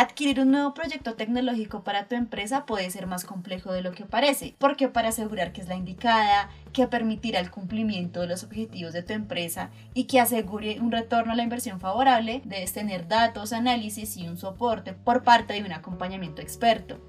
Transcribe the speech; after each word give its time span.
Adquirir 0.00 0.38
un 0.38 0.52
nuevo 0.52 0.74
proyecto 0.74 1.14
tecnológico 1.14 1.82
para 1.82 2.06
tu 2.06 2.14
empresa 2.14 2.66
puede 2.66 2.88
ser 2.88 3.08
más 3.08 3.24
complejo 3.24 3.72
de 3.72 3.82
lo 3.82 3.90
que 3.90 4.04
parece, 4.04 4.54
porque 4.56 4.86
para 4.86 5.08
asegurar 5.08 5.52
que 5.52 5.60
es 5.60 5.66
la 5.66 5.74
indicada, 5.74 6.50
que 6.72 6.86
permitirá 6.86 7.40
el 7.40 7.50
cumplimiento 7.50 8.20
de 8.20 8.28
los 8.28 8.44
objetivos 8.44 8.92
de 8.92 9.02
tu 9.02 9.12
empresa 9.12 9.70
y 9.94 10.04
que 10.04 10.20
asegure 10.20 10.78
un 10.78 10.92
retorno 10.92 11.32
a 11.32 11.34
la 11.34 11.42
inversión 11.42 11.80
favorable, 11.80 12.42
debes 12.44 12.72
tener 12.72 13.08
datos, 13.08 13.52
análisis 13.52 14.16
y 14.16 14.28
un 14.28 14.38
soporte 14.38 14.92
por 14.92 15.24
parte 15.24 15.54
de 15.54 15.64
un 15.64 15.72
acompañamiento 15.72 16.42
experto. 16.42 17.00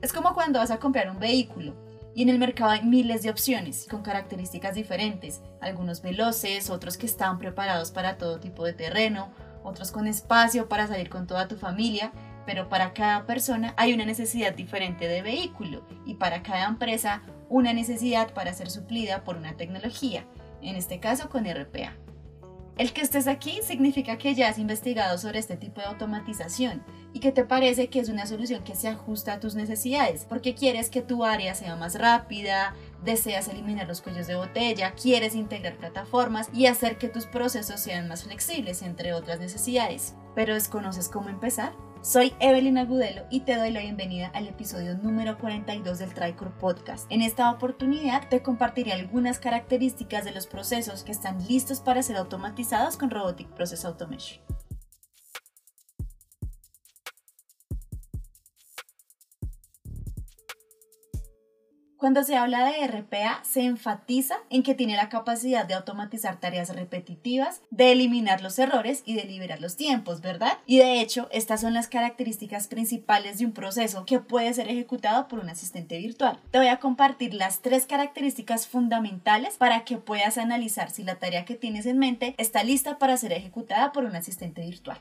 Es 0.00 0.14
como 0.14 0.32
cuando 0.32 0.58
vas 0.58 0.70
a 0.70 0.78
comprar 0.78 1.10
un 1.10 1.18
vehículo. 1.18 1.74
Y 2.14 2.22
en 2.22 2.30
el 2.30 2.38
mercado 2.38 2.70
hay 2.70 2.82
miles 2.82 3.22
de 3.22 3.28
opciones 3.28 3.86
con 3.90 4.02
características 4.02 4.74
diferentes, 4.74 5.42
algunos 5.60 6.00
veloces, 6.00 6.70
otros 6.70 6.96
que 6.96 7.04
están 7.04 7.38
preparados 7.38 7.90
para 7.90 8.16
todo 8.16 8.40
tipo 8.40 8.64
de 8.64 8.72
terreno, 8.72 9.28
otros 9.62 9.92
con 9.92 10.06
espacio 10.06 10.66
para 10.66 10.86
salir 10.86 11.10
con 11.10 11.26
toda 11.26 11.46
tu 11.46 11.56
familia 11.56 12.10
pero 12.48 12.70
para 12.70 12.94
cada 12.94 13.26
persona 13.26 13.74
hay 13.76 13.92
una 13.92 14.06
necesidad 14.06 14.54
diferente 14.54 15.06
de 15.06 15.20
vehículo 15.20 15.86
y 16.06 16.14
para 16.14 16.42
cada 16.42 16.66
empresa 16.66 17.20
una 17.50 17.74
necesidad 17.74 18.32
para 18.32 18.54
ser 18.54 18.70
suplida 18.70 19.22
por 19.22 19.36
una 19.36 19.58
tecnología, 19.58 20.24
en 20.62 20.74
este 20.74 20.98
caso 20.98 21.28
con 21.28 21.44
RPA. 21.44 21.92
El 22.78 22.94
que 22.94 23.02
estés 23.02 23.26
aquí 23.26 23.60
significa 23.62 24.16
que 24.16 24.34
ya 24.34 24.48
has 24.48 24.58
investigado 24.58 25.18
sobre 25.18 25.40
este 25.40 25.58
tipo 25.58 25.82
de 25.82 25.88
automatización 25.88 26.82
y 27.12 27.20
que 27.20 27.32
te 27.32 27.44
parece 27.44 27.88
que 27.88 28.00
es 28.00 28.08
una 28.08 28.24
solución 28.24 28.64
que 28.64 28.76
se 28.76 28.88
ajusta 28.88 29.34
a 29.34 29.40
tus 29.40 29.54
necesidades, 29.54 30.24
porque 30.24 30.54
quieres 30.54 30.88
que 30.88 31.02
tu 31.02 31.26
área 31.26 31.54
sea 31.54 31.76
más 31.76 31.96
rápida, 31.96 32.74
deseas 33.04 33.48
eliminar 33.48 33.86
los 33.86 34.00
cuellos 34.00 34.26
de 34.26 34.36
botella, 34.36 34.92
quieres 34.92 35.34
integrar 35.34 35.76
plataformas 35.76 36.48
y 36.52 36.66
hacer 36.66 36.98
que 36.98 37.08
tus 37.08 37.26
procesos 37.26 37.80
sean 37.80 38.08
más 38.08 38.24
flexibles, 38.24 38.82
entre 38.82 39.12
otras 39.12 39.40
necesidades. 39.40 40.14
Pero 40.34 40.54
¿desconoces 40.54 41.08
cómo 41.08 41.28
empezar? 41.28 41.72
Soy 42.00 42.32
Evelyn 42.38 42.78
Agudelo 42.78 43.24
y 43.28 43.40
te 43.40 43.56
doy 43.56 43.70
la 43.72 43.80
bienvenida 43.80 44.30
al 44.32 44.46
episodio 44.46 44.96
número 44.96 45.36
42 45.36 45.98
del 45.98 46.14
Tricor 46.14 46.52
Podcast. 46.52 47.10
En 47.10 47.22
esta 47.22 47.50
oportunidad 47.50 48.28
te 48.28 48.40
compartiré 48.40 48.92
algunas 48.92 49.40
características 49.40 50.24
de 50.24 50.30
los 50.30 50.46
procesos 50.46 51.02
que 51.02 51.10
están 51.12 51.44
listos 51.48 51.80
para 51.80 52.02
ser 52.02 52.16
automatizados 52.16 52.96
con 52.96 53.10
Robotic 53.10 53.48
Process 53.48 53.84
Automation. 53.84 54.40
Cuando 62.08 62.24
se 62.24 62.36
habla 62.36 62.64
de 62.64 62.86
RPA, 62.86 63.40
se 63.42 63.64
enfatiza 63.64 64.36
en 64.48 64.62
que 64.62 64.74
tiene 64.74 64.96
la 64.96 65.10
capacidad 65.10 65.66
de 65.66 65.74
automatizar 65.74 66.40
tareas 66.40 66.74
repetitivas, 66.74 67.60
de 67.70 67.92
eliminar 67.92 68.40
los 68.40 68.58
errores 68.58 69.02
y 69.04 69.12
de 69.12 69.24
liberar 69.24 69.60
los 69.60 69.76
tiempos, 69.76 70.22
¿verdad? 70.22 70.56
Y 70.64 70.78
de 70.78 71.02
hecho, 71.02 71.28
estas 71.32 71.60
son 71.60 71.74
las 71.74 71.86
características 71.86 72.66
principales 72.66 73.36
de 73.36 73.44
un 73.44 73.52
proceso 73.52 74.06
que 74.06 74.20
puede 74.20 74.54
ser 74.54 74.70
ejecutado 74.70 75.28
por 75.28 75.40
un 75.40 75.50
asistente 75.50 75.98
virtual. 75.98 76.40
Te 76.50 76.56
voy 76.56 76.68
a 76.68 76.80
compartir 76.80 77.34
las 77.34 77.60
tres 77.60 77.84
características 77.84 78.66
fundamentales 78.66 79.58
para 79.58 79.84
que 79.84 79.98
puedas 79.98 80.38
analizar 80.38 80.90
si 80.90 81.02
la 81.02 81.16
tarea 81.16 81.44
que 81.44 81.56
tienes 81.56 81.84
en 81.84 81.98
mente 81.98 82.34
está 82.38 82.64
lista 82.64 82.96
para 82.96 83.18
ser 83.18 83.34
ejecutada 83.34 83.92
por 83.92 84.06
un 84.06 84.16
asistente 84.16 84.62
virtual. 84.62 84.96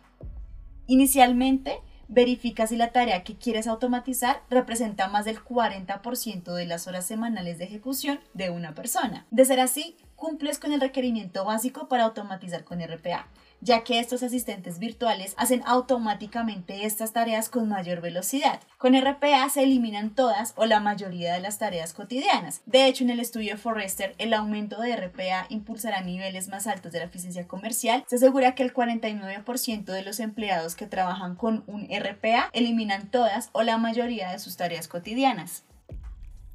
Inicialmente, 0.87 1.79
verifica 2.07 2.67
si 2.67 2.77
la 2.77 2.91
tarea 2.91 3.23
que 3.23 3.35
quieres 3.35 3.67
automatizar 3.67 4.41
representa 4.49 5.07
más 5.07 5.25
del 5.25 5.43
40% 5.43 6.53
de 6.53 6.65
las 6.65 6.87
horas 6.87 7.05
semanales 7.05 7.57
de 7.57 7.65
ejecución 7.65 8.19
de 8.33 8.49
una 8.49 8.73
persona. 8.73 9.25
De 9.31 9.45
ser 9.45 9.59
así, 9.59 9.97
cumples 10.15 10.59
con 10.59 10.71
el 10.71 10.81
requerimiento 10.81 11.45
básico 11.45 11.87
para 11.87 12.05
automatizar 12.05 12.63
con 12.63 12.81
RPA 12.81 13.27
ya 13.61 13.83
que 13.83 13.99
estos 13.99 14.23
asistentes 14.23 14.79
virtuales 14.79 15.33
hacen 15.37 15.63
automáticamente 15.65 16.85
estas 16.85 17.13
tareas 17.13 17.49
con 17.49 17.67
mayor 17.67 18.01
velocidad. 18.01 18.59
Con 18.77 18.99
RPA 18.99 19.49
se 19.49 19.63
eliminan 19.63 20.13
todas 20.13 20.53
o 20.55 20.65
la 20.65 20.79
mayoría 20.79 21.33
de 21.33 21.41
las 21.41 21.57
tareas 21.57 21.93
cotidianas. 21.93 22.61
De 22.65 22.85
hecho, 22.85 23.03
en 23.03 23.09
el 23.09 23.19
estudio 23.19 23.57
Forrester, 23.57 24.15
el 24.17 24.33
aumento 24.33 24.81
de 24.81 24.95
RPA 24.95 25.47
impulsará 25.49 26.01
niveles 26.01 26.47
más 26.47 26.67
altos 26.67 26.91
de 26.91 26.99
la 26.99 27.05
eficiencia 27.05 27.47
comercial. 27.47 28.03
Se 28.07 28.17
asegura 28.17 28.55
que 28.55 28.63
el 28.63 28.73
49% 28.73 29.85
de 29.85 30.03
los 30.03 30.19
empleados 30.19 30.75
que 30.75 30.87
trabajan 30.87 31.35
con 31.35 31.63
un 31.67 31.87
RPA 31.89 32.49
eliminan 32.53 33.09
todas 33.09 33.49
o 33.51 33.63
la 33.63 33.77
mayoría 33.77 34.31
de 34.31 34.39
sus 34.39 34.57
tareas 34.57 34.87
cotidianas. 34.87 35.63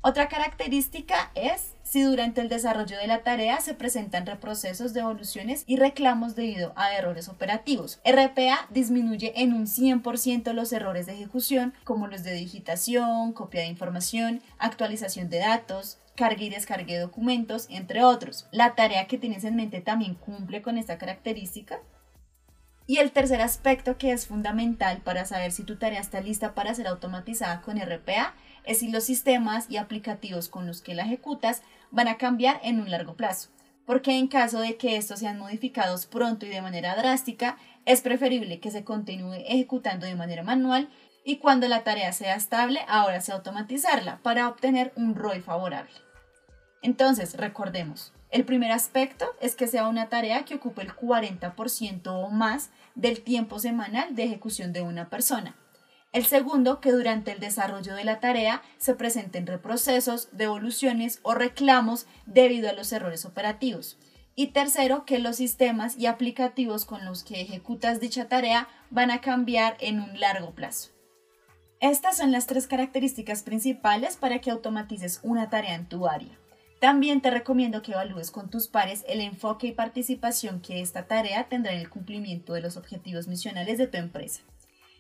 Otra 0.05 0.29
característica 0.29 1.31
es 1.37 1.77
si 1.85 2.03
durante 2.03 2.41
el 2.41 2.49
desarrollo 2.49 2.99
de 2.99 3.07
la 3.07 3.23
tarea 3.23 3.61
se 3.61 3.73
presentan 3.73 4.27
reprocesos, 4.27 4.95
devoluciones 4.95 5.63
y 5.69 5.77
reclamos 5.77 6.35
debido 6.35 6.73
a 6.75 6.93
errores 6.97 7.29
operativos. 7.29 8.01
RPA 8.05 8.67
disminuye 8.71 9.33
en 9.37 9.53
un 9.53 9.67
100% 9.69 10.55
los 10.55 10.73
errores 10.73 11.07
de 11.07 11.13
ejecución, 11.13 11.73
como 11.85 12.09
los 12.09 12.25
de 12.25 12.33
digitación, 12.33 13.33
copia 13.33 13.61
de 13.61 13.69
información, 13.69 14.43
actualización 14.59 15.31
de 15.31 15.39
datos, 15.39 15.99
carga 16.17 16.43
y 16.43 16.51
descargue 16.51 16.95
de 16.95 17.01
documentos, 17.01 17.69
entre 17.71 18.03
otros. 18.03 18.49
La 18.51 18.75
tarea 18.75 19.07
que 19.07 19.19
tienes 19.19 19.45
en 19.45 19.55
mente 19.55 19.81
también 19.81 20.17
cumple 20.17 20.63
con 20.63 20.79
esta 20.79 20.99
característica. 20.99 21.79
Y 22.89 22.97
el 22.97 23.13
tercer 23.13 23.41
aspecto 23.41 23.97
que 23.97 24.11
es 24.11 24.27
fundamental 24.27 24.99
para 24.99 25.25
saber 25.25 25.53
si 25.53 25.63
tu 25.63 25.77
tarea 25.77 26.01
está 26.01 26.21
lista 26.21 26.55
para 26.55 26.75
ser 26.75 26.89
automatizada 26.89 27.61
con 27.63 27.81
RPA 27.81 28.35
es 28.65 28.79
si 28.79 28.91
los 28.91 29.05
sistemas 29.05 29.71
y 29.71 29.77
aplicativos 29.77 30.49
con 30.49 30.67
los 30.67 30.83
que 30.83 30.95
la 30.95 31.05
ejecutas 31.05 31.63
van 31.91 32.09
a 32.09 32.17
cambiar 32.17 32.61
en 32.63 32.81
un 32.81 32.91
largo 32.91 33.15
plazo, 33.15 33.51
porque 33.87 34.19
en 34.19 34.29
caso 34.29 34.61
de 34.61 34.77
que 34.77 34.97
estos 34.97 35.21
sean 35.21 35.39
modificados 35.39 36.07
pronto 36.07 36.47
y 36.47 36.51
de 36.51 36.63
manera 36.63 36.95
drástica, 36.97 37.57
es 37.85 38.01
preferible 38.01 38.61
que 38.61 38.71
se 38.71 38.85
continúe 38.85 39.35
ejecutando 39.47 40.07
de 40.07 40.15
manera 40.15 40.43
manual 40.43 40.89
y 41.25 41.37
cuando 41.37 41.69
la 41.69 41.85
tarea 41.85 42.13
sea 42.13 42.35
estable, 42.35 42.81
ahora 42.89 43.21
se 43.21 43.33
automatizarla 43.33 44.19
para 44.23 44.49
obtener 44.49 44.93
un 44.97 45.15
ROI 45.15 45.41
favorable. 45.41 45.93
Entonces, 46.83 47.37
recordemos, 47.37 48.13
el 48.31 48.45
primer 48.45 48.73
aspecto 48.73 49.27
es 49.41 49.55
que 49.55 49.69
sea 49.69 49.87
una 49.87 50.09
tarea 50.09 50.45
que 50.45 50.57
ocupe 50.57 50.83
el 50.83 50.97
40% 50.97 52.07
o 52.07 52.31
más 52.31 52.71
del 52.95 53.23
tiempo 53.23 53.59
semanal 53.59 54.17
de 54.17 54.25
ejecución 54.25 54.73
de 54.73 54.83
una 54.83 55.09
persona. 55.09 55.55
El 56.13 56.27
segundo, 56.27 56.81
que 56.81 56.93
durante 56.93 57.33
el 57.33 57.41
desarrollo 57.41 57.95
de 57.95 58.05
la 58.05 58.21
tarea 58.21 58.63
se 58.77 58.95
presenten 58.95 59.47
reprocesos, 59.47 60.29
devoluciones 60.33 61.21
o 61.23 61.33
reclamos 61.33 62.07
debido 62.27 62.69
a 62.69 62.75
los 62.75 62.93
errores 62.93 63.25
operativos. 63.25 63.99
Y 64.35 64.49
tercero, 64.49 65.07
que 65.07 65.19
los 65.19 65.37
sistemas 65.37 65.97
y 65.97 66.07
aplicativos 66.07 66.85
con 66.85 67.05
los 67.07 67.25
que 67.25 67.41
ejecutas 67.41 67.99
dicha 67.99 68.29
tarea 68.29 68.69
van 68.91 69.11
a 69.11 69.23
cambiar 69.23 69.77
en 69.81 70.01
un 70.01 70.21
largo 70.21 70.51
plazo. 70.51 70.91
Estas 71.81 72.19
son 72.19 72.31
las 72.31 72.47
tres 72.47 72.67
características 72.67 73.43
principales 73.43 74.17
para 74.17 74.41
que 74.41 74.51
automatices 74.51 75.21
una 75.23 75.49
tarea 75.49 75.75
en 75.75 75.89
tu 75.89 76.07
área. 76.07 76.39
También 76.79 77.21
te 77.23 77.31
recomiendo 77.31 77.81
que 77.81 77.93
evalúes 77.93 78.31
con 78.31 78.51
tus 78.51 78.69
pares 78.69 79.05
el 79.09 79.21
enfoque 79.21 79.69
y 79.69 79.73
participación 79.73 80.61
que 80.61 80.81
esta 80.81 81.07
tarea 81.07 81.49
tendrá 81.49 81.73
en 81.73 81.81
el 81.81 81.89
cumplimiento 81.89 82.53
de 82.53 82.61
los 82.61 82.77
objetivos 82.77 83.29
misionales 83.29 83.79
de 83.79 83.87
tu 83.87 83.99
empresa. 83.99 84.43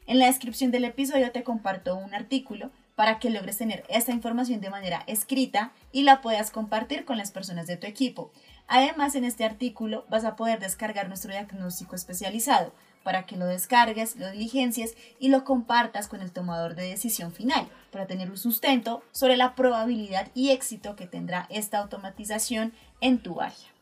En 0.06 0.18
la 0.18 0.26
descripción 0.26 0.70
del 0.72 0.84
episodio 0.84 1.30
te 1.30 1.44
comparto 1.44 1.94
un 1.94 2.12
artículo 2.14 2.70
para 2.96 3.18
que 3.18 3.30
logres 3.30 3.58
tener 3.58 3.84
esta 3.88 4.12
información 4.12 4.60
de 4.60 4.70
manera 4.70 5.04
escrita 5.06 5.72
y 5.92 6.02
la 6.02 6.20
puedas 6.20 6.50
compartir 6.50 7.04
con 7.04 7.16
las 7.16 7.30
personas 7.30 7.66
de 7.66 7.76
tu 7.76 7.86
equipo. 7.86 8.32
Además, 8.66 9.14
en 9.14 9.24
este 9.24 9.44
artículo 9.44 10.04
vas 10.10 10.24
a 10.24 10.36
poder 10.36 10.58
descargar 10.58 11.08
nuestro 11.08 11.30
diagnóstico 11.30 11.94
especializado 11.94 12.72
para 13.04 13.26
que 13.26 13.36
lo 13.36 13.46
descargues, 13.46 14.16
lo 14.16 14.30
diligencies 14.30 14.94
y 15.18 15.28
lo 15.28 15.44
compartas 15.44 16.08
con 16.08 16.20
el 16.20 16.32
tomador 16.32 16.74
de 16.74 16.88
decisión 16.88 17.32
final 17.32 17.68
para 17.90 18.06
tener 18.06 18.30
un 18.30 18.38
sustento 18.38 19.02
sobre 19.12 19.36
la 19.36 19.54
probabilidad 19.54 20.30
y 20.34 20.50
éxito 20.50 20.96
que 20.96 21.06
tendrá 21.06 21.46
esta 21.48 21.78
automatización 21.78 22.72
en 23.00 23.18
tu 23.18 23.40
área. 23.40 23.72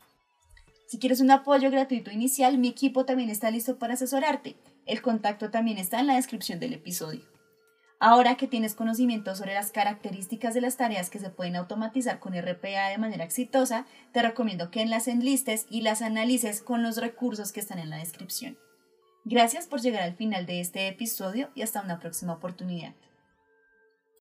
Si 0.87 0.99
quieres 0.99 1.21
un 1.21 1.31
apoyo 1.31 1.71
gratuito 1.71 2.11
inicial, 2.11 2.57
mi 2.57 2.67
equipo 2.67 3.05
también 3.05 3.29
está 3.29 3.49
listo 3.49 3.77
para 3.77 3.93
asesorarte. 3.93 4.55
El 4.85 5.01
contacto 5.01 5.51
también 5.51 5.77
está 5.77 5.99
en 5.99 6.07
la 6.07 6.15
descripción 6.15 6.59
del 6.59 6.73
episodio. 6.73 7.31
Ahora 7.99 8.35
que 8.35 8.47
tienes 8.47 8.73
conocimiento 8.73 9.35
sobre 9.35 9.53
las 9.53 9.69
características 9.69 10.55
de 10.55 10.61
las 10.61 10.75
tareas 10.75 11.11
que 11.11 11.19
se 11.19 11.29
pueden 11.29 11.55
automatizar 11.55 12.19
con 12.19 12.33
RPA 12.33 12.89
de 12.89 12.97
manera 12.97 13.23
exitosa, 13.23 13.85
te 14.11 14.23
recomiendo 14.23 14.71
que 14.71 14.83
las 14.87 15.07
enlistes 15.07 15.67
y 15.69 15.81
las 15.81 16.01
analices 16.01 16.61
con 16.61 16.81
los 16.81 16.97
recursos 16.97 17.51
que 17.51 17.59
están 17.59 17.77
en 17.77 17.91
la 17.91 17.97
descripción. 17.97 18.57
Gracias 19.23 19.67
por 19.67 19.81
llegar 19.81 20.01
al 20.01 20.15
final 20.15 20.47
de 20.47 20.61
este 20.61 20.87
episodio 20.87 21.51
y 21.53 21.61
hasta 21.61 21.81
una 21.81 21.99
próxima 21.99 22.33
oportunidad. 22.33 22.95